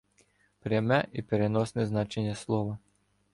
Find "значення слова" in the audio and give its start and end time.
1.85-2.77